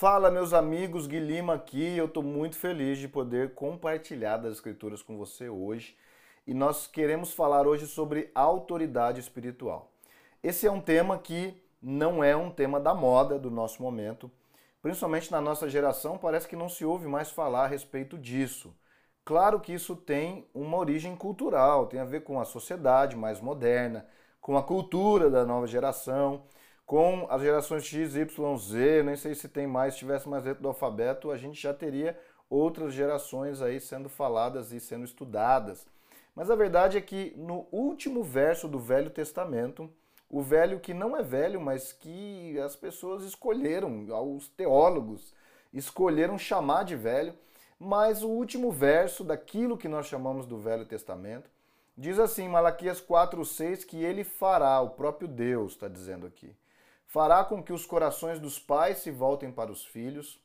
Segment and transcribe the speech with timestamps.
[0.00, 1.94] Fala, meus amigos, Guilherme aqui.
[1.94, 5.94] Eu estou muito feliz de poder compartilhar das Escrituras com você hoje.
[6.46, 9.92] E nós queremos falar hoje sobre autoridade espiritual.
[10.42, 14.30] Esse é um tema que não é um tema da moda do nosso momento.
[14.80, 18.74] Principalmente na nossa geração, parece que não se ouve mais falar a respeito disso.
[19.22, 24.06] Claro que isso tem uma origem cultural, tem a ver com a sociedade mais moderna,
[24.40, 26.44] com a cultura da nova geração
[26.90, 30.60] com as gerações X, Y, Z, nem sei se tem mais, se tivesse mais dentro
[30.60, 35.86] do alfabeto, a gente já teria outras gerações aí sendo faladas e sendo estudadas.
[36.34, 39.88] Mas a verdade é que no último verso do Velho Testamento,
[40.28, 45.32] o velho que não é velho, mas que as pessoas escolheram, os teólogos
[45.72, 47.34] escolheram chamar de velho,
[47.78, 51.48] mas o último verso daquilo que nós chamamos do Velho Testamento
[51.96, 56.52] diz assim, Malaquias 4:6 que ele fará, o próprio Deus está dizendo aqui
[57.10, 60.40] fará com que os corações dos pais se voltem para os filhos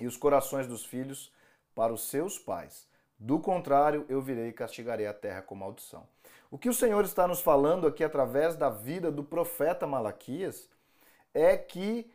[0.00, 1.32] e os corações dos filhos
[1.74, 2.86] para os seus pais.
[3.18, 6.06] Do contrário, eu virei e castigarei a terra com maldição.
[6.48, 10.70] O que o Senhor está nos falando aqui através da vida do profeta Malaquias
[11.34, 12.08] é que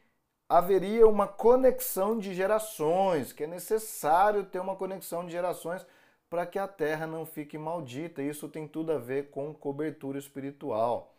[0.47, 5.85] haveria uma conexão de gerações, que é necessário ter uma conexão de gerações
[6.29, 8.23] para que a terra não fique maldita.
[8.23, 11.14] Isso tem tudo a ver com cobertura espiritual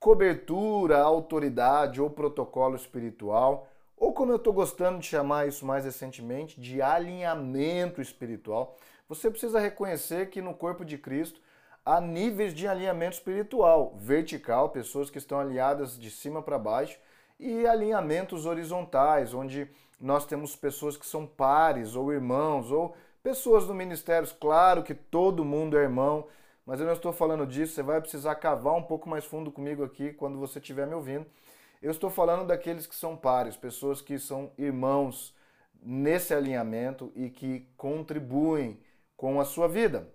[0.00, 6.58] cobertura, autoridade ou protocolo espiritual, ou como eu estou gostando de chamar isso mais recentemente,
[6.58, 8.78] de alinhamento espiritual.
[9.10, 11.38] Você precisa reconhecer que no corpo de Cristo
[11.84, 16.98] há níveis de alinhamento espiritual, vertical, pessoas que estão alinhadas de cima para baixo,
[17.38, 19.68] e alinhamentos horizontais, onde
[20.00, 24.28] nós temos pessoas que são pares ou irmãos, ou pessoas no ministério.
[24.40, 26.26] Claro que todo mundo é irmão,
[26.66, 29.82] mas eu não estou falando disso, você vai precisar cavar um pouco mais fundo comigo
[29.82, 31.26] aqui quando você estiver me ouvindo.
[31.82, 35.34] Eu estou falando daqueles que são pares, pessoas que são irmãos
[35.82, 38.78] nesse alinhamento e que contribuem
[39.16, 40.08] com a sua vida.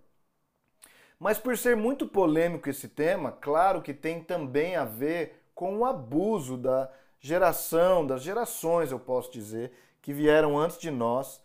[1.19, 5.85] Mas por ser muito polêmico esse tema, claro que tem também a ver com o
[5.85, 9.71] abuso da geração, das gerações, eu posso dizer,
[10.01, 11.41] que vieram antes de nós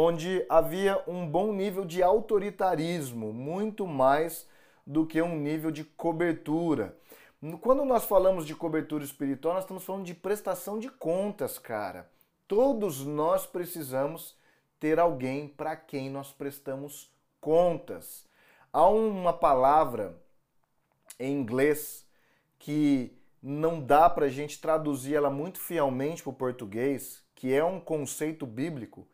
[0.00, 4.46] onde havia um bom nível de autoritarismo, muito mais
[4.86, 6.96] do que um nível de cobertura.
[7.60, 12.08] Quando nós falamos de cobertura espiritual, nós estamos falando de prestação de contas, cara.
[12.46, 14.36] Todos nós precisamos
[14.78, 18.24] ter alguém para quem nós prestamos contas.
[18.72, 20.16] Há uma palavra
[21.18, 22.06] em inglês
[22.56, 27.64] que não dá para a gente traduzir ela muito fielmente para o português, que é
[27.64, 29.04] um conceito bíblico,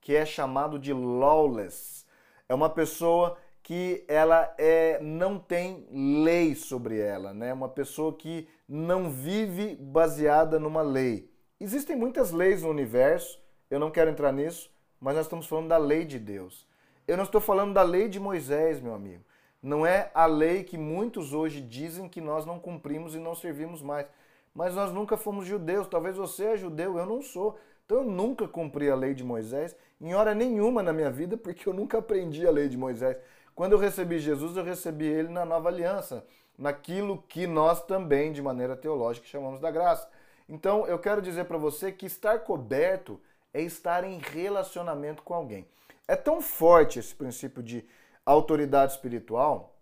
[0.00, 2.04] que é chamado de lawless.
[2.48, 7.52] É uma pessoa que ela é, não tem lei sobre ela, né?
[7.52, 11.30] Uma pessoa que não vive baseada numa lei.
[11.60, 13.38] Existem muitas leis no universo,
[13.70, 16.66] eu não quero entrar nisso, mas nós estamos falando da lei de Deus.
[17.06, 19.24] Eu não estou falando da lei de Moisés, meu amigo.
[19.62, 23.82] Não é a lei que muitos hoje dizem que nós não cumprimos e não servimos
[23.82, 24.06] mais.
[24.54, 25.86] Mas nós nunca fomos judeus.
[25.86, 27.58] Talvez você é judeu, eu não sou.
[27.90, 31.68] Então eu nunca cumpri a lei de Moisés em hora nenhuma na minha vida, porque
[31.68, 33.16] eu nunca aprendi a lei de Moisés.
[33.52, 36.24] Quando eu recebi Jesus, eu recebi ele na nova aliança,
[36.56, 40.08] naquilo que nós também, de maneira teológica, chamamos da graça.
[40.48, 43.20] Então eu quero dizer para você que estar coberto
[43.52, 45.66] é estar em relacionamento com alguém.
[46.06, 47.84] É tão forte esse princípio de
[48.24, 49.74] autoridade espiritual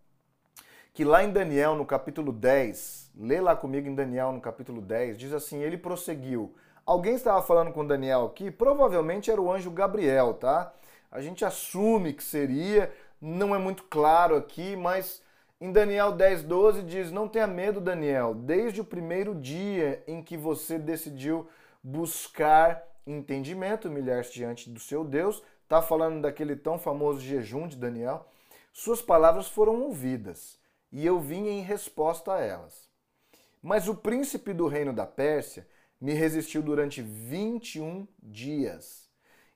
[0.94, 5.18] que lá em Daniel, no capítulo 10, lê lá comigo em Daniel, no capítulo 10,
[5.18, 6.54] diz assim: ele prosseguiu.
[6.88, 10.72] Alguém estava falando com Daniel aqui, provavelmente era o anjo Gabriel, tá?
[11.10, 12.90] A gente assume que seria,
[13.20, 15.20] não é muito claro aqui, mas
[15.60, 20.34] em Daniel 10, 12 diz: Não tenha medo, Daniel, desde o primeiro dia em que
[20.34, 21.46] você decidiu
[21.84, 28.26] buscar entendimento, humilhar-se diante do seu Deus, está falando daquele tão famoso jejum de Daniel,
[28.72, 30.58] suas palavras foram ouvidas
[30.90, 32.88] e eu vim em resposta a elas.
[33.62, 35.66] Mas o príncipe do reino da Pérsia
[36.00, 39.08] me resistiu durante 21 dias.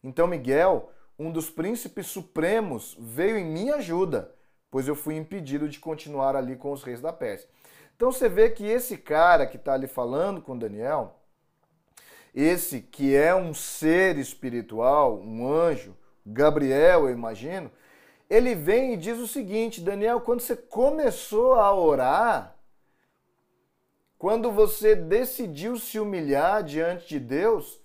[0.02, 4.34] Então Miguel, um dos príncipes supremos, veio em minha ajuda,
[4.70, 7.48] pois eu fui impedido de continuar ali com os reis da Pérsia.
[7.94, 11.20] Então você vê que esse cara que está ali falando com Daniel,
[12.34, 17.70] esse que é um ser espiritual, um anjo, Gabriel, eu imagino,
[18.28, 22.56] ele vem e diz o seguinte: Daniel, quando você começou a orar,
[24.22, 27.80] quando você decidiu se humilhar diante de Deus,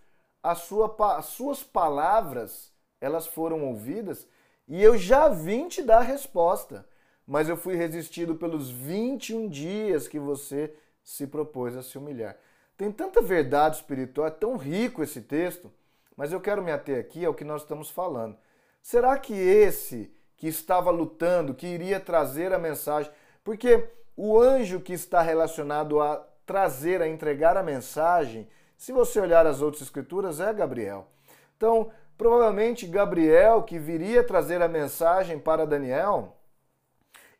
[0.56, 4.28] sua, as suas palavras, elas foram ouvidas
[4.68, 6.88] e eu já vim te dar resposta,
[7.26, 10.72] mas eu fui resistido pelos 21 dias que você
[11.04, 12.38] se propôs a se humilhar.
[12.78, 15.74] Tem tanta verdade espiritual, é tão rico esse texto,
[16.16, 18.38] mas eu quero me ater aqui ao que nós estamos falando.
[18.80, 23.12] Será que esse que estava lutando, que iria trazer a mensagem,
[23.44, 29.46] porque o anjo que está relacionado a trazer, a entregar a mensagem, se você olhar
[29.46, 31.08] as outras escrituras, é Gabriel.
[31.56, 36.36] Então, provavelmente Gabriel, que viria trazer a mensagem para Daniel,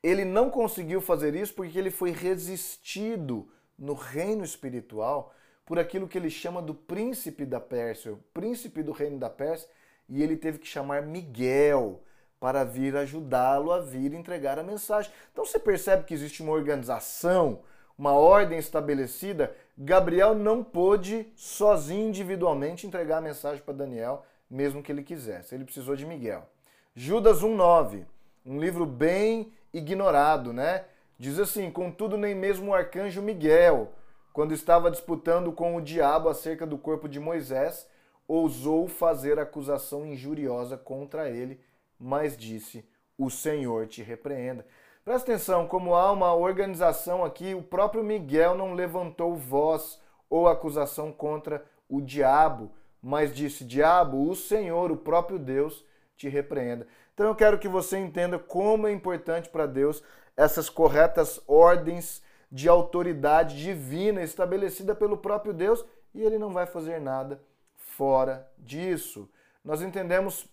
[0.04, 5.34] ele não conseguiu fazer isso porque ele foi resistido no reino espiritual
[5.66, 9.68] por aquilo que ele chama do príncipe da Pérsia, o príncipe do reino da Pérsia,
[10.08, 12.02] e ele teve que chamar Miguel
[12.40, 15.12] para vir ajudá-lo a vir entregar a mensagem.
[15.32, 17.60] Então você percebe que existe uma organização,
[17.98, 19.56] uma ordem estabelecida.
[19.78, 25.56] Gabriel não pôde sozinho, individualmente, entregar a mensagem para Daniel, mesmo que ele quisesse.
[25.56, 26.48] Ele precisou de Miguel.
[26.96, 28.06] Judas 1,9,
[28.46, 30.86] um livro bem ignorado, né?
[31.20, 33.92] Diz assim: Contudo, nem mesmo o arcanjo Miguel,
[34.32, 37.88] quando estava disputando com o diabo acerca do corpo de Moisés,
[38.28, 41.60] ousou fazer acusação injuriosa contra ele,
[42.00, 44.66] mas disse: O Senhor te repreenda.
[45.04, 51.12] Presta atenção, como há uma organização aqui, o próprio Miguel não levantou voz ou acusação
[51.12, 52.72] contra o diabo,
[53.02, 55.86] mas disse: Diabo, o Senhor, o próprio Deus,
[56.18, 56.88] te repreenda.
[57.14, 60.04] Então eu quero que você entenda como é importante para Deus
[60.36, 62.22] essas corretas ordens
[62.52, 67.42] de autoridade divina estabelecida pelo próprio Deus e ele não vai fazer nada
[67.76, 69.30] fora disso.
[69.64, 70.48] Nós entendemos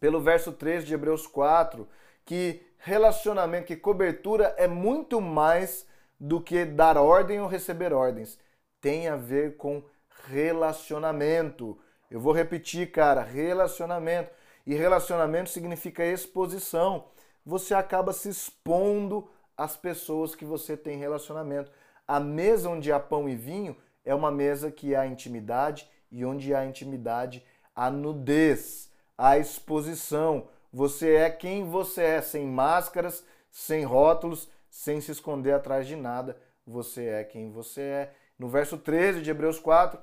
[0.00, 1.88] pelo verso 3 de Hebreus 4
[2.24, 5.86] que relacionamento, que cobertura é muito mais
[6.18, 8.38] do que dar ordem ou receber ordens.
[8.80, 9.82] Tem a ver com
[10.28, 11.78] relacionamento.
[12.10, 14.30] Eu vou repetir, cara, relacionamento.
[14.66, 17.04] E relacionamento significa exposição
[17.46, 21.70] você acaba se expondo às pessoas que você tem relacionamento.
[22.06, 26.52] A mesa onde há pão e vinho é uma mesa que há intimidade e onde
[26.52, 27.44] há intimidade
[27.74, 28.85] há nudez,
[29.16, 30.48] há exposição.
[30.72, 36.36] Você é quem você é, sem máscaras, sem rótulos, sem se esconder atrás de nada.
[36.66, 38.12] Você é quem você é.
[38.38, 39.98] No verso 13 de Hebreus 4,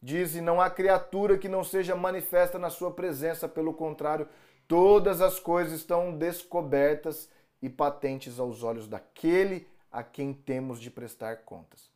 [0.00, 4.28] diz: E não há criatura que não seja manifesta na sua presença, pelo contrário,
[4.72, 7.28] Todas as coisas estão descobertas
[7.60, 11.91] e patentes aos olhos daquele a quem temos de prestar contas.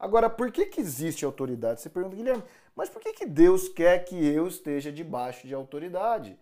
[0.00, 1.82] Agora, por que, que existe autoridade?
[1.82, 2.42] Você pergunta, Guilherme,
[2.74, 6.38] mas por que, que Deus quer que eu esteja debaixo de autoridade?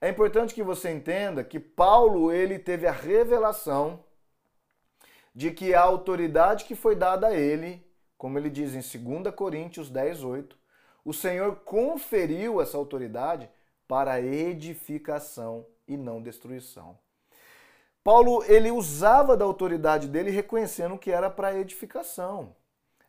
[0.00, 4.04] É importante que você entenda que Paulo ele teve a revelação
[5.34, 7.84] de que a autoridade que foi dada a ele,
[8.16, 10.56] como ele diz em 2 Coríntios 10, 8,
[11.04, 13.50] o Senhor conferiu essa autoridade
[13.88, 16.96] para edificação e não destruição.
[18.04, 22.54] Paulo ele usava da autoridade dele reconhecendo que era para edificação.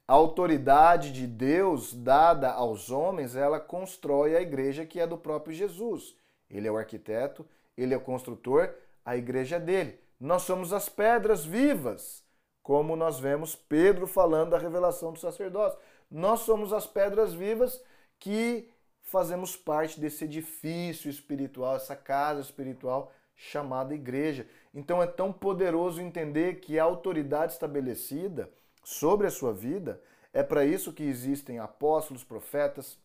[0.06, 5.56] A autoridade de Deus dada aos homens, ela constrói a igreja que é do próprio
[5.56, 6.16] Jesus.
[6.50, 7.46] Ele é o arquiteto,
[7.78, 8.74] ele é o construtor,
[9.06, 9.98] a igreja é dele.
[10.20, 12.24] Nós somos as pedras vivas,
[12.62, 15.80] como nós vemos Pedro falando da revelação do sacerdócio.
[16.12, 17.82] Nós somos as pedras vivas
[18.20, 18.70] que
[19.02, 24.48] fazemos parte desse edifício espiritual, essa casa espiritual chamada igreja.
[24.74, 28.50] Então é tão poderoso entender que a autoridade estabelecida
[28.84, 30.02] sobre a sua vida
[30.34, 32.98] é para isso que existem apóstolos, profetas,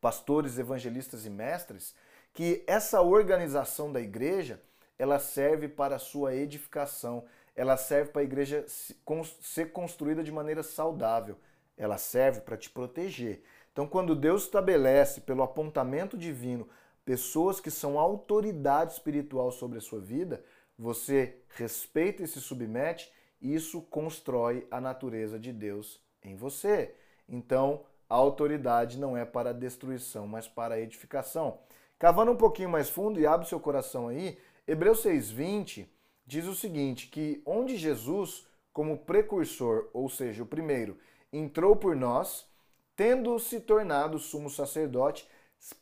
[0.00, 1.94] pastores, evangelistas e mestres,
[2.32, 4.62] que essa organização da igreja,
[4.98, 10.62] ela serve para a sua edificação, ela serve para a igreja ser construída de maneira
[10.62, 11.36] saudável,
[11.76, 13.42] ela serve para te proteger.
[13.72, 16.68] Então, quando Deus estabelece, pelo apontamento divino,
[17.04, 20.44] pessoas que são autoridade espiritual sobre a sua vida,
[20.78, 26.94] você respeita e se submete, isso constrói a natureza de Deus em você.
[27.28, 31.58] Então, a autoridade não é para destruição, mas para edificação.
[31.98, 35.86] Cavando um pouquinho mais fundo e abre seu coração aí, Hebreus 6:20
[36.26, 40.96] diz o seguinte, que onde Jesus, como precursor, ou seja, o primeiro,
[41.32, 42.46] entrou por nós,
[42.94, 45.28] tendo se tornado sumo sacerdote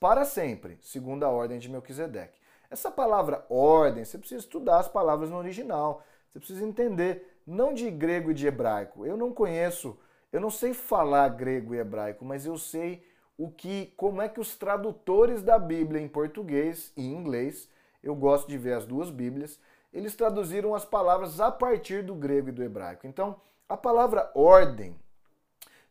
[0.01, 2.41] para sempre, segundo a ordem de Melquisedeque.
[2.71, 6.03] Essa palavra ordem, você precisa estudar as palavras no original.
[6.29, 9.07] Você precisa entender, não de grego e de hebraico.
[9.07, 9.99] Eu não conheço,
[10.33, 13.03] eu não sei falar grego e hebraico, mas eu sei
[13.37, 17.69] o que, como é que os tradutores da Bíblia em português e inglês,
[18.03, 19.59] eu gosto de ver as duas Bíblias,
[19.93, 23.07] eles traduziram as palavras a partir do grego e do hebraico.
[23.07, 24.95] Então, a palavra ordem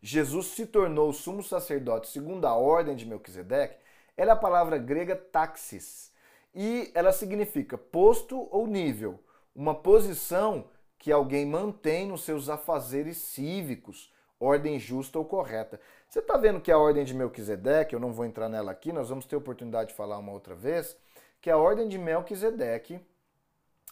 [0.02, 3.78] Jesus se tornou sumo sacerdote segundo a ordem de Melquisedeque,
[4.16, 6.12] ela é a palavra grega taxis.
[6.54, 9.20] E ela significa posto ou nível,
[9.56, 10.66] uma posição
[10.98, 15.80] que alguém mantém nos seus afazeres cívicos ordem justa ou correta.
[16.08, 19.10] Você está vendo que a ordem de Melquisedeque, eu não vou entrar nela aqui, nós
[19.10, 20.98] vamos ter oportunidade de falar uma outra vez,
[21.42, 23.00] que a ordem de Melquisedeque,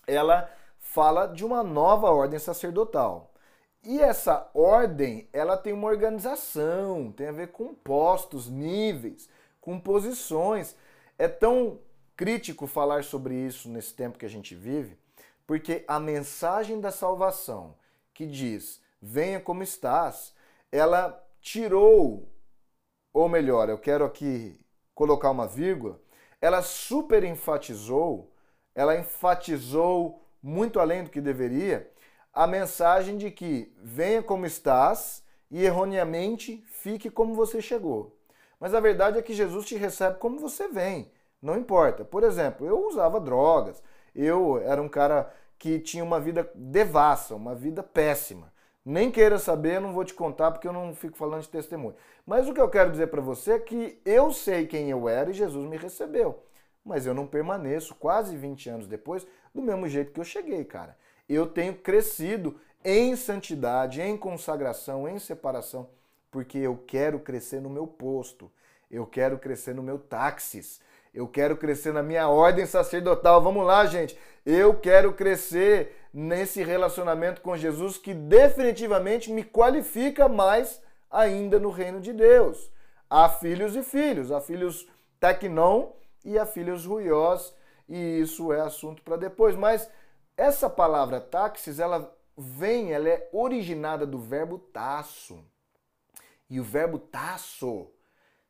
[0.07, 3.31] ela fala de uma nova ordem sacerdotal.
[3.83, 9.29] E essa ordem, ela tem uma organização, tem a ver com postos, níveis,
[9.61, 10.75] com posições.
[11.19, 11.79] É tão
[12.15, 14.97] crítico falar sobre isso nesse tempo que a gente vive,
[15.45, 17.75] porque a mensagem da salvação
[18.13, 20.33] que diz: "Venha como estás",
[20.71, 22.27] ela tirou,
[23.13, 24.59] ou melhor, eu quero aqui
[24.93, 25.99] colocar uma vírgula,
[26.41, 28.31] ela super enfatizou,
[28.73, 31.91] ela enfatizou muito além do que deveria,
[32.33, 38.17] a mensagem de que venha como estás e erroneamente fique como você chegou.
[38.59, 41.11] Mas a verdade é que Jesus te recebe como você vem,
[41.41, 42.03] não importa.
[42.03, 43.81] Por exemplo, eu usava drogas,
[44.15, 48.53] eu era um cara que tinha uma vida devassa, uma vida péssima.
[48.83, 51.95] Nem queira saber, não vou te contar porque eu não fico falando de testemunho.
[52.25, 55.29] Mas o que eu quero dizer para você é que eu sei quem eu era
[55.31, 56.43] e Jesus me recebeu.
[56.85, 60.95] Mas eu não permaneço quase 20 anos depois do mesmo jeito que eu cheguei, cara
[61.27, 65.89] eu tenho crescido em santidade, em consagração, em separação,
[66.29, 68.51] porque eu quero crescer no meu posto,
[68.89, 70.79] eu quero crescer no meu táxis,
[71.15, 73.41] eu quero crescer na minha ordem sacerdotal.
[73.41, 74.19] Vamos lá, gente.
[74.45, 82.01] Eu quero crescer nesse relacionamento com Jesus que definitivamente me qualifica mais ainda no reino
[82.01, 82.69] de Deus.
[83.09, 85.93] Há filhos e filhos, há filhos tecnon
[86.25, 87.55] e há filhos ruiós,
[87.87, 89.55] e isso é assunto para depois.
[89.55, 89.89] Mas
[90.35, 95.39] essa palavra táxis, ela vem, ela é originada do verbo taço.
[96.49, 97.89] E o verbo taço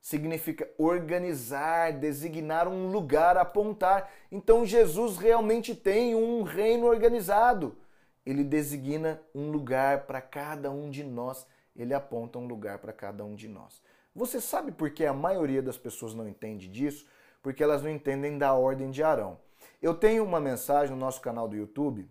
[0.06, 4.08] significa organizar, designar um lugar, apontar.
[4.32, 7.76] Então Jesus realmente tem um reino organizado.
[8.24, 13.26] Ele designa um lugar para cada um de nós, ele aponta um lugar para cada
[13.26, 13.82] um de nós.
[14.16, 17.08] Você sabe por que a maioria das pessoas não entende disso?
[17.42, 19.40] Porque elas não entendem da ordem de Arão.
[19.82, 22.08] Eu tenho uma mensagem no nosso canal do YouTube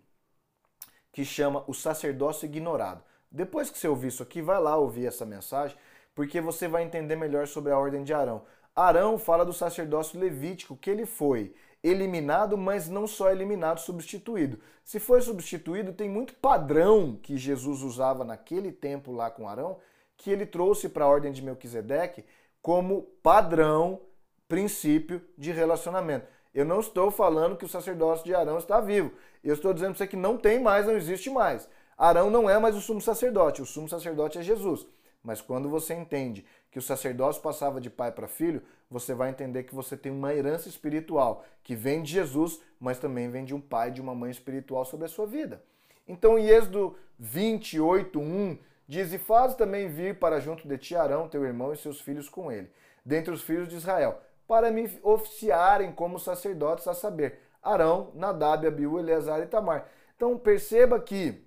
[1.13, 3.05] que chama O Sacerdócio Ignorado.
[3.31, 5.77] Depois que você ouvir isso aqui, vai lá ouvir essa mensagem,
[6.15, 8.43] porque você vai entender melhor sobre a ordem de Arão.
[8.75, 14.59] Arão fala do sacerdócio levítico, que ele foi eliminado, mas não só eliminado, substituído.
[14.83, 19.79] Se foi substituído, tem muito padrão que Jesus usava naquele tempo lá com Arão,
[20.17, 22.25] que ele trouxe para a ordem de Melquisedeque
[22.63, 24.01] como padrão,
[24.49, 26.27] princípio de relacionamento.
[26.55, 29.13] Eu não estou falando que o sacerdócio de Arão está vivo.
[29.43, 31.69] Eu estou dizendo para você que não tem mais, não existe mais.
[31.99, 33.61] Arão não é mais o sumo sacerdote.
[33.61, 34.87] O sumo sacerdote é Jesus.
[35.25, 39.65] Mas quando você entende que o sacerdócio passava de pai para filho, você vai entender
[39.65, 43.61] que você tem uma herança espiritual que vem de Jesus, mas também vem de um
[43.61, 45.63] pai e de uma mãe espiritual sobre a sua vida.
[46.07, 51.29] Então, em Êxodo 28, 1, diz: E faz também vir para junto de ti Arão,
[51.29, 52.71] teu irmão, e seus filhos com ele,
[53.05, 58.99] dentre os filhos de Israel para me oficiarem como sacerdotes, a saber, Arão, Nadab, Abiú,
[58.99, 59.87] Eleazar e Tamar.
[60.17, 61.43] Então perceba que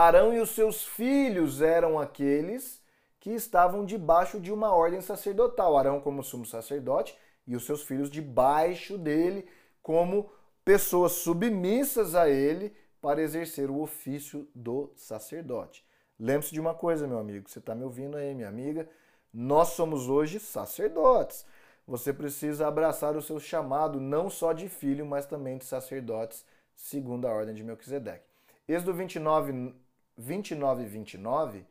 [0.00, 2.80] Arão e os seus filhos eram aqueles
[3.18, 5.76] que estavam debaixo de uma ordem sacerdotal.
[5.76, 9.48] Arão como sumo sacerdote e os seus filhos debaixo dele
[9.82, 10.30] como
[10.64, 15.84] pessoas submissas a ele para exercer o ofício do sacerdote.
[16.16, 18.88] Lembre-se de uma coisa, meu amigo, você está me ouvindo aí, minha amiga.
[19.34, 21.44] Nós somos hoje sacerdotes.
[21.88, 26.44] Você precisa abraçar o seu chamado não só de filho, mas também de sacerdotes,
[26.76, 28.28] segundo a ordem de Melquisedeque.
[28.68, 29.74] Êxodo 29,
[30.18, 31.64] 29 e 29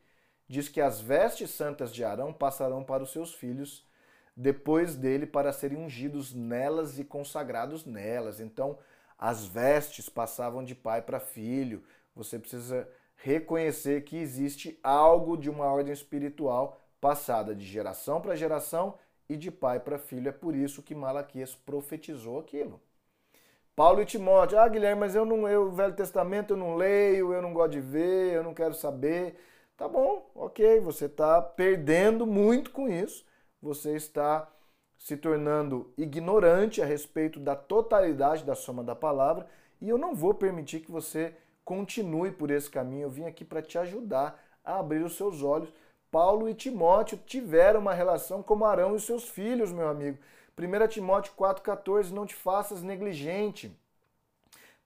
[0.48, 3.86] diz que as vestes santas de Arão passarão para os seus filhos
[4.34, 8.40] depois dele para serem ungidos nelas e consagrados nelas.
[8.40, 8.78] Então,
[9.18, 11.82] as vestes passavam de pai para filho.
[12.14, 18.96] Você precisa reconhecer que existe algo de uma ordem espiritual passada de geração para geração
[19.28, 20.28] e de pai para filho.
[20.28, 22.80] É por isso que Malaquias profetizou aquilo.
[23.78, 27.32] Paulo e Timóteo, ah, Guilherme, mas eu não, eu, o Velho Testamento eu não leio,
[27.32, 29.36] eu não gosto de ver, eu não quero saber.
[29.76, 33.24] Tá bom, ok, você está perdendo muito com isso,
[33.62, 34.50] você está
[34.98, 39.46] se tornando ignorante a respeito da totalidade da soma da palavra
[39.80, 41.32] e eu não vou permitir que você
[41.64, 43.02] continue por esse caminho.
[43.04, 45.72] Eu vim aqui para te ajudar a abrir os seus olhos
[46.10, 50.18] Paulo e Timóteo tiveram uma relação como Arão e seus filhos, meu amigo.
[50.58, 53.72] 1 Timóteo 4,14, não te faças negligente.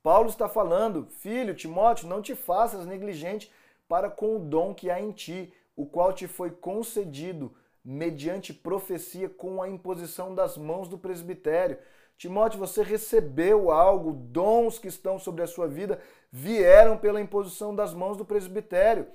[0.03, 3.51] Paulo está falando, filho, Timóteo, não te faças negligente
[3.89, 9.29] para com o dom que há em ti, o qual te foi concedido mediante profecia
[9.29, 11.79] com a imposição das mãos do presbitério.
[12.19, 15.99] Timóteo, você recebeu algo, dons que estão sobre a sua vida
[16.31, 19.07] vieram pela imposição das mãos do presbitério.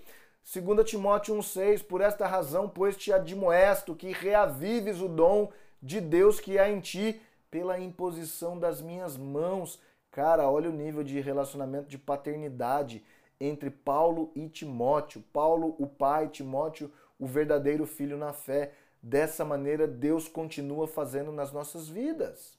[0.43, 6.39] 2 Timóteo 1,6, por esta razão, pois te admoesto que reavives o dom de Deus
[6.39, 9.79] que há em ti pela imposição das minhas mãos.
[10.11, 13.03] Cara, olha o nível de relacionamento de paternidade
[13.39, 15.23] entre Paulo e Timóteo.
[15.31, 18.73] Paulo, o pai, Timóteo, o verdadeiro filho na fé.
[19.01, 22.57] Dessa maneira, Deus continua fazendo nas nossas vidas.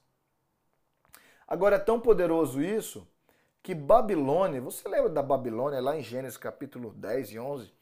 [1.47, 3.07] Agora, é tão poderoso isso
[3.63, 7.73] que Babilônia, você lembra da Babilônia lá em Gênesis capítulo 10 e 11?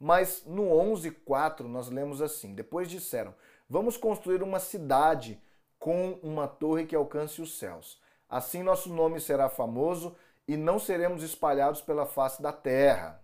[0.00, 3.34] Mas no 11:4 nós lemos assim: Depois disseram:
[3.68, 5.40] Vamos construir uma cidade
[5.78, 8.00] com uma torre que alcance os céus.
[8.28, 13.22] Assim nosso nome será famoso e não seremos espalhados pela face da terra.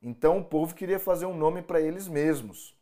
[0.00, 2.76] Então o povo queria fazer um nome para eles mesmos.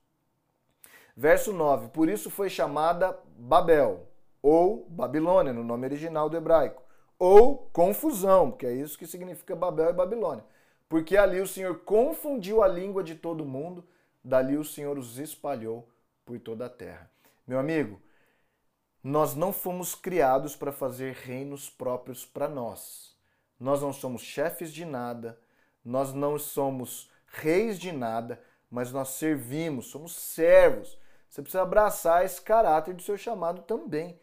[1.17, 4.07] Verso 9: Por isso foi chamada Babel,
[4.43, 6.83] ou Babilônia, no nome original do hebraico,
[7.19, 10.45] ou confusão, porque é isso que significa Babel e Babilônia
[10.91, 13.85] porque ali o Senhor confundiu a língua de todo mundo,
[14.25, 15.89] dali o Senhor os espalhou
[16.31, 17.11] por toda a terra.
[17.45, 18.01] Meu amigo,
[19.03, 23.17] nós não fomos criados para fazer reinos próprios para nós.
[23.59, 25.37] Nós não somos chefes de nada,
[25.85, 30.97] nós não somos reis de nada, mas nós servimos, somos servos.
[31.29, 34.17] Você precisa abraçar esse caráter do seu chamado também,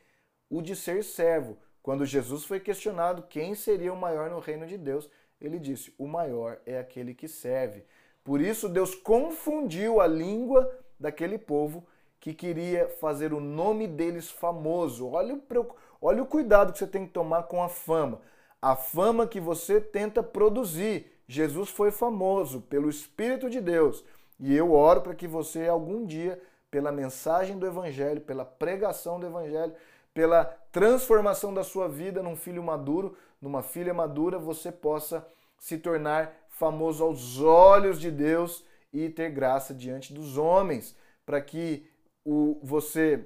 [0.50, 1.58] o de ser servo.
[1.84, 5.10] Quando Jesus foi questionado quem seria o maior no reino de Deus,
[5.42, 7.84] ele disse: O maior é aquele que serve.
[8.24, 11.86] Por isso, Deus confundiu a língua daquele povo
[12.20, 15.08] que queria fazer o nome deles famoso.
[15.10, 18.22] Olha o, olha o cuidado que você tem que tomar com a fama.
[18.62, 21.12] A fama que você tenta produzir.
[21.28, 24.04] Jesus foi famoso pelo Espírito de Deus.
[24.40, 29.26] E eu oro para que você, algum dia, pela mensagem do Evangelho, pela pregação do
[29.26, 29.74] Evangelho,
[30.14, 35.26] pela transformação da sua vida num filho maduro, numa filha madura, você possa
[35.60, 40.96] se tornar famoso aos olhos de Deus e ter graça diante dos homens,
[41.26, 41.88] para que
[42.30, 43.26] o, você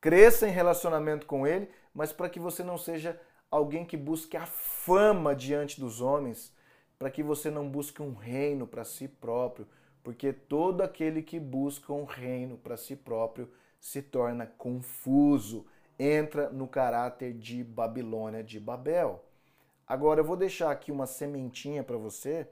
[0.00, 4.46] cresça em relacionamento com Ele, mas para que você não seja alguém que busque a
[4.46, 6.54] fama diante dos homens,
[6.98, 9.68] para que você não busque um reino para si próprio,
[10.02, 15.66] porque todo aquele que busca um reino para si próprio se torna confuso,
[15.98, 19.22] entra no caráter de Babilônia, de Babel.
[19.86, 22.48] Agora eu vou deixar aqui uma sementinha para você,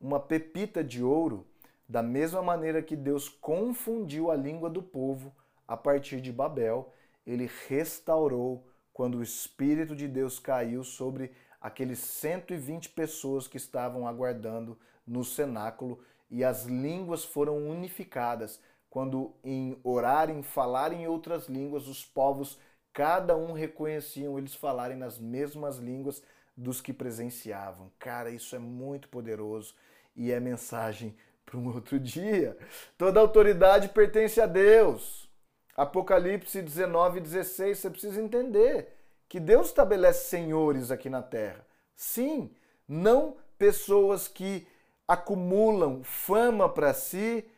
[0.00, 1.46] uma pepita de ouro,
[1.88, 5.34] da mesma maneira que Deus confundiu a língua do povo
[5.66, 6.92] a partir de Babel,
[7.26, 14.78] ele restaurou quando o Espírito de Deus caiu sobre aqueles 120 pessoas que estavam aguardando
[15.06, 18.60] no cenáculo e as línguas foram unificadas.
[18.90, 22.58] Quando em orarem, falarem outras línguas, os povos
[22.92, 26.22] cada um reconheciam eles falarem nas mesmas línguas
[26.56, 27.92] dos que presenciavam.
[27.98, 29.74] Cara, isso é muito poderoso
[30.16, 31.14] e é mensagem
[31.48, 32.56] para um outro dia.
[32.96, 35.28] Toda autoridade pertence a Deus.
[35.76, 38.94] Apocalipse 19, 16, você precisa entender
[39.28, 41.64] que Deus estabelece senhores aqui na terra.
[41.94, 42.54] Sim,
[42.88, 44.66] não pessoas que
[45.06, 47.48] acumulam fama para si,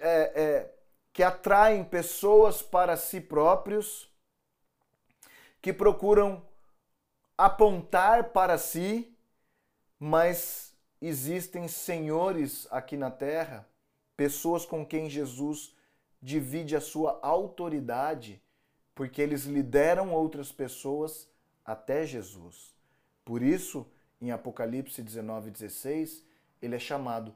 [0.00, 0.74] é, é,
[1.12, 4.10] que atraem pessoas para si próprios
[5.60, 6.42] que procuram
[7.38, 9.16] apontar para si,
[9.98, 10.71] mas
[11.06, 13.68] existem senhores aqui na terra,
[14.16, 15.74] pessoas com quem Jesus
[16.20, 18.40] divide a sua autoridade,
[18.94, 21.28] porque eles lideram outras pessoas
[21.64, 22.72] até Jesus.
[23.24, 23.86] Por isso,
[24.20, 26.24] em Apocalipse 19, 16,
[26.62, 27.34] ele é chamado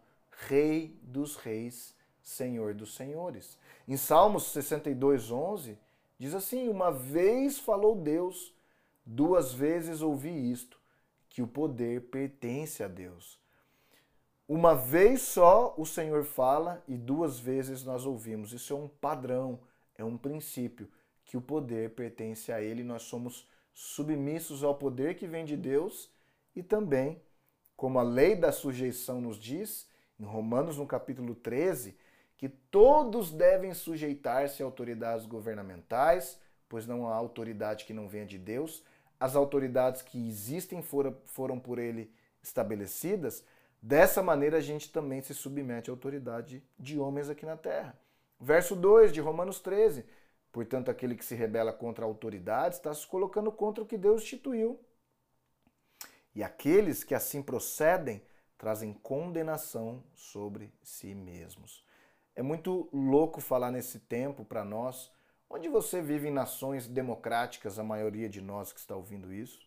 [0.48, 3.58] Rei dos Reis, Senhor dos Senhores.
[3.88, 5.78] Em Salmos 62, 11,
[6.18, 8.54] Diz assim: Uma vez falou Deus,
[9.04, 10.80] duas vezes ouvi isto,
[11.28, 13.38] que o poder pertence a Deus.
[14.48, 18.52] Uma vez só o Senhor fala e duas vezes nós ouvimos.
[18.52, 19.58] Isso é um padrão,
[19.96, 20.88] é um princípio,
[21.24, 22.84] que o poder pertence a Ele.
[22.84, 26.10] Nós somos submissos ao poder que vem de Deus
[26.54, 27.20] e também,
[27.76, 31.96] como a lei da sujeição nos diz, em Romanos no capítulo 13,
[32.36, 38.38] que todos devem sujeitar-se a autoridades governamentais, pois não há autoridade que não venha de
[38.38, 38.84] Deus.
[39.18, 42.10] As autoridades que existem foram, foram por ele
[42.42, 43.44] estabelecidas.
[43.86, 47.96] Dessa maneira, a gente também se submete à autoridade de homens aqui na terra.
[48.40, 50.04] Verso 2 de Romanos 13.
[50.50, 54.24] Portanto, aquele que se rebela contra a autoridade está se colocando contra o que Deus
[54.24, 54.80] instituiu.
[56.34, 58.20] E aqueles que assim procedem
[58.58, 61.86] trazem condenação sobre si mesmos.
[62.34, 65.12] É muito louco falar nesse tempo para nós,
[65.48, 69.65] onde você vive em nações democráticas, a maioria de nós que está ouvindo isso,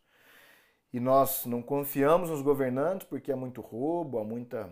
[0.93, 4.69] e nós não confiamos nos governantes porque há muito roubo, há muita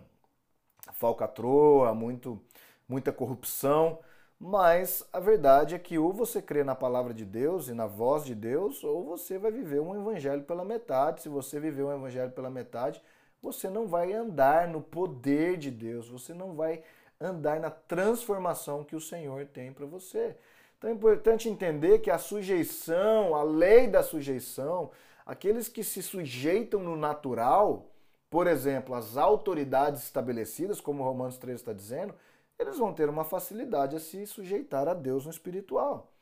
[0.94, 2.42] falcatrua, muito,
[2.88, 4.00] muita corrupção,
[4.40, 8.24] mas a verdade é que ou você crê na palavra de Deus e na voz
[8.24, 11.22] de Deus, ou você vai viver um evangelho pela metade.
[11.22, 13.02] Se você viver um evangelho pela metade,
[13.42, 16.84] você não vai andar no poder de Deus, você não vai
[17.20, 20.36] andar na transformação que o Senhor tem para você.
[20.78, 24.92] Então é importante entender que a sujeição, a lei da sujeição,
[25.28, 27.92] aqueles que se sujeitam no natural,
[28.30, 32.16] por exemplo, as autoridades estabelecidas, como Romanos 3 está dizendo,
[32.58, 36.14] eles vão ter uma facilidade a se sujeitar a Deus no espiritual.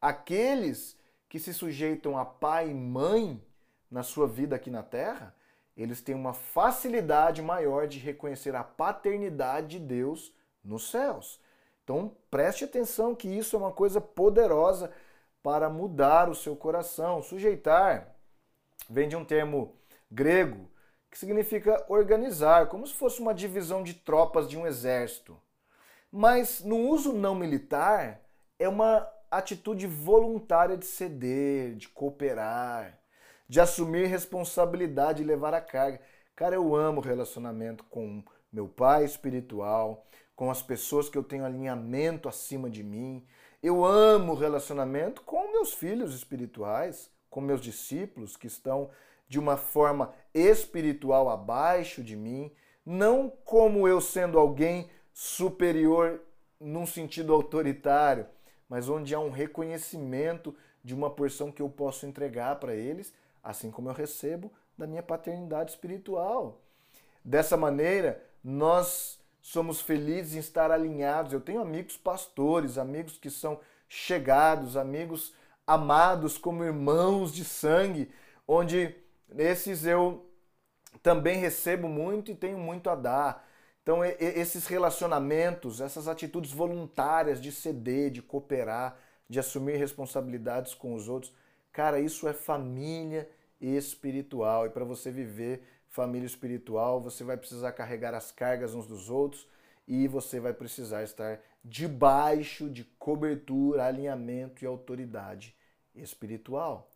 [0.00, 0.96] Aqueles
[1.28, 3.44] que se sujeitam a pai e mãe
[3.90, 5.34] na sua vida aqui na terra,
[5.76, 10.32] eles têm uma facilidade maior de reconhecer a paternidade de Deus
[10.64, 11.38] nos céus.
[11.84, 14.90] Então preste atenção que isso é uma coisa poderosa
[15.42, 17.22] para mudar o seu coração.
[17.22, 18.15] Sujeitar
[18.88, 19.74] vem de um termo
[20.10, 20.70] grego
[21.10, 25.40] que significa organizar, como se fosse uma divisão de tropas de um exército.
[26.12, 28.20] Mas no uso não militar
[28.58, 32.98] é uma atitude voluntária de ceder, de cooperar,
[33.48, 36.00] de assumir responsabilidade e levar a carga.
[36.34, 42.28] Cara, eu amo relacionamento com meu pai espiritual, com as pessoas que eu tenho alinhamento
[42.28, 43.26] acima de mim.
[43.62, 48.88] Eu amo o relacionamento com meus filhos espirituais, com meus discípulos que estão
[49.28, 52.50] de uma forma espiritual abaixo de mim,
[52.84, 56.22] não como eu sendo alguém superior
[56.58, 58.26] num sentido autoritário,
[58.66, 63.12] mas onde há um reconhecimento de uma porção que eu posso entregar para eles,
[63.44, 66.62] assim como eu recebo da minha paternidade espiritual.
[67.22, 71.34] Dessa maneira, nós somos felizes em estar alinhados.
[71.34, 75.34] Eu tenho amigos pastores, amigos que são chegados, amigos
[75.66, 78.10] amados como irmãos de sangue,
[78.46, 78.94] onde
[79.36, 80.24] esses eu
[81.02, 83.46] também recebo muito e tenho muito a dar.
[83.82, 88.98] Então, esses relacionamentos, essas atitudes voluntárias de ceder, de cooperar,
[89.28, 91.32] de assumir responsabilidades com os outros,
[91.72, 93.28] cara, isso é família
[93.60, 94.66] espiritual.
[94.66, 99.46] E para você viver família espiritual, você vai precisar carregar as cargas uns dos outros
[99.86, 105.56] e você vai precisar estar debaixo de cobertura, alinhamento e autoridade
[105.96, 106.88] espiritual.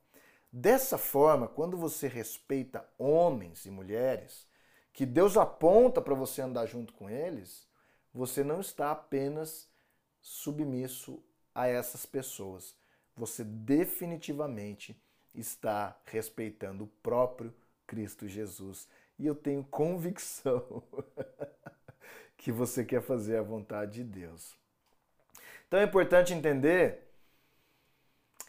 [0.53, 4.47] Dessa forma, quando você respeita homens e mulheres,
[4.93, 7.67] que Deus aponta para você andar junto com eles,
[8.15, 9.69] você não está apenas
[10.21, 11.21] submisso
[11.53, 12.77] a essas pessoas.
[13.17, 14.97] Você definitivamente
[15.35, 17.53] está respeitando o próprio
[17.89, 18.89] Cristo Jesus.
[19.19, 20.83] E eu tenho convicção
[22.37, 24.60] que você quer fazer a vontade de Deus.
[25.71, 27.09] Então é importante entender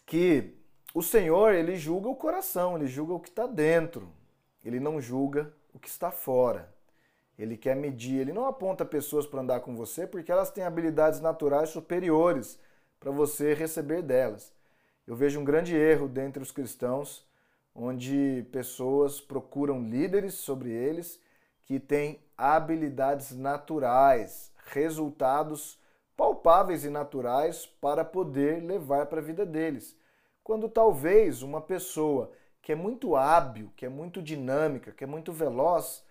[0.07, 0.55] que
[0.91, 4.11] o Senhor, ele julga o coração, ele julga o que está dentro.
[4.65, 6.73] Ele não julga o que está fora.
[7.37, 11.21] Ele quer medir, ele não aponta pessoas para andar com você porque elas têm habilidades
[11.21, 12.57] naturais superiores
[12.99, 14.51] para você receber delas.
[15.05, 17.23] Eu vejo um grande erro dentre os cristãos
[17.75, 21.21] onde pessoas procuram líderes sobre eles
[21.65, 25.79] que têm habilidades naturais, resultados
[26.21, 29.97] palpáveis e naturais para poder levar para a vida deles.
[30.43, 32.31] Quando talvez uma pessoa
[32.61, 36.05] que é muito hábil, que é muito dinâmica, que é muito veloz,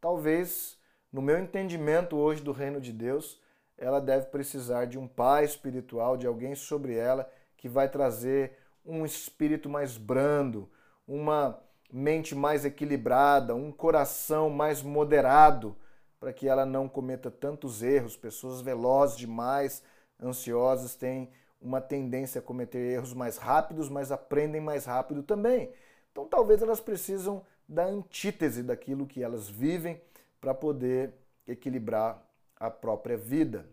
[0.00, 0.78] talvez,
[1.12, 3.42] no meu entendimento hoje do reino de Deus,
[3.76, 9.04] ela deve precisar de um pai espiritual, de alguém sobre ela que vai trazer um
[9.04, 10.70] espírito mais brando,
[11.08, 11.58] uma
[11.92, 15.76] mente mais equilibrada, um coração mais moderado,
[16.18, 18.16] para que ela não cometa tantos erros.
[18.16, 19.82] Pessoas velozes demais,
[20.20, 25.72] ansiosas, têm uma tendência a cometer erros mais rápidos, mas aprendem mais rápido também.
[26.12, 30.00] Então talvez elas precisam da antítese daquilo que elas vivem
[30.40, 31.12] para poder
[31.46, 32.22] equilibrar
[32.58, 33.68] a própria vida.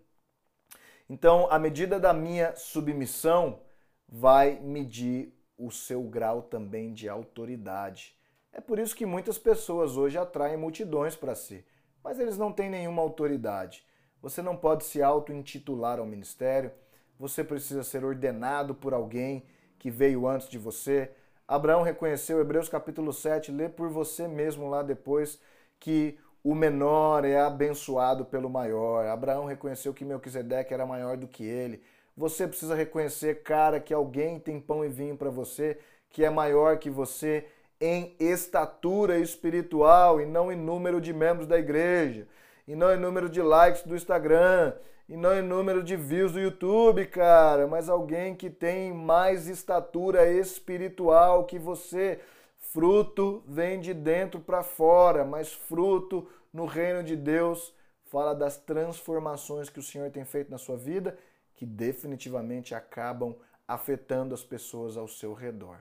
[1.10, 3.60] Então, a medida da minha submissão
[4.08, 8.18] vai medir o seu grau também de autoridade.
[8.52, 11.66] É por isso que muitas pessoas hoje atraem multidões para si,
[12.04, 13.86] mas eles não têm nenhuma autoridade.
[14.22, 16.72] Você não pode se auto-intitular ao ministério,
[17.20, 19.46] você precisa ser ordenado por alguém
[19.80, 21.12] que veio antes de você.
[21.48, 25.40] Abraão reconheceu, Hebreus capítulo 7, lê por você mesmo lá depois,
[25.80, 29.06] que o menor é abençoado pelo maior.
[29.06, 31.82] Abraão reconheceu que Melquisedeque era maior do que ele.
[32.16, 36.78] Você precisa reconhecer, cara, que alguém tem pão e vinho para você, que é maior
[36.78, 37.46] que você
[37.84, 42.26] em estatura espiritual e não em número de membros da igreja,
[42.66, 44.74] e não em número de likes do Instagram,
[45.10, 50.32] e não em número de views do YouTube, cara, mas alguém que tem mais estatura
[50.32, 52.22] espiritual que você.
[52.58, 57.74] Fruto vem de dentro para fora, mas fruto no reino de Deus
[58.06, 61.18] fala das transformações que o Senhor tem feito na sua vida,
[61.54, 63.36] que definitivamente acabam
[63.68, 65.80] afetando as pessoas ao seu redor.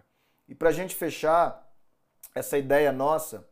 [0.48, 1.71] E para a gente fechar
[2.34, 3.46] essa ideia nossa,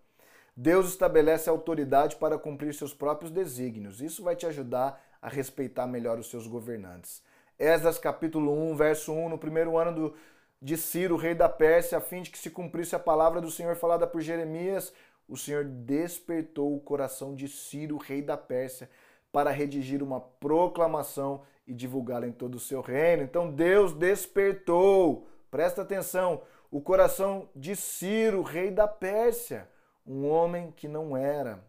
[0.56, 4.00] Deus estabelece autoridade para cumprir seus próprios desígnios.
[4.00, 7.22] Isso vai te ajudar a respeitar melhor os seus governantes.
[7.58, 10.14] Esdras capítulo 1, verso 1, no primeiro ano do,
[10.60, 13.76] de Ciro, rei da Pérsia, a fim de que se cumprisse a palavra do Senhor
[13.76, 14.92] falada por Jeremias,
[15.28, 18.90] o Senhor despertou o coração de Ciro, rei da Pérsia,
[19.30, 23.22] para redigir uma proclamação e divulgá-la em todo o seu reino.
[23.22, 29.68] Então Deus despertou, presta atenção, o coração de Ciro, rei da Pérsia,
[30.06, 31.64] um homem que não era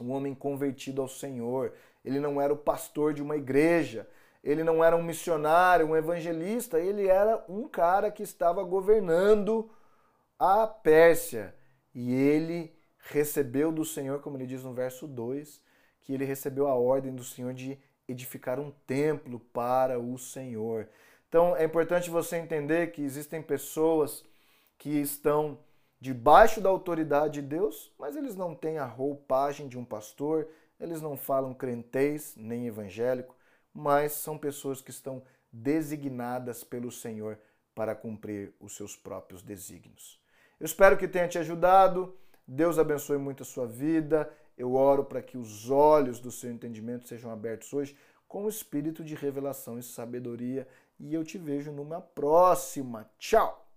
[0.00, 4.08] um homem convertido ao Senhor, ele não era o pastor de uma igreja,
[4.42, 9.70] ele não era um missionário, um evangelista, ele era um cara que estava governando
[10.38, 11.54] a Pérsia.
[11.94, 15.60] E ele recebeu do Senhor, como ele diz no verso 2,
[16.00, 17.78] que ele recebeu a ordem do Senhor de
[18.08, 20.88] edificar um templo para o Senhor.
[21.30, 24.24] Então é importante você entender que existem pessoas
[24.76, 25.60] que estão
[26.00, 30.48] debaixo da autoridade de Deus, mas eles não têm a roupagem de um pastor,
[30.80, 33.36] eles não falam crentez nem evangélico,
[33.72, 37.38] mas são pessoas que estão designadas pelo Senhor
[37.76, 40.20] para cumprir os seus próprios desígnios.
[40.58, 42.16] Eu espero que tenha te ajudado.
[42.44, 44.28] Deus abençoe muito a sua vida.
[44.58, 47.96] Eu oro para que os olhos do seu entendimento sejam abertos hoje
[48.30, 50.66] com o espírito de revelação e sabedoria.
[51.00, 53.10] E eu te vejo numa próxima.
[53.18, 53.69] Tchau!